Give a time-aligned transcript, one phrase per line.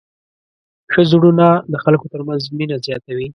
[0.91, 3.27] ښه زړونه د خلکو تر منځ مینه زیاتوي.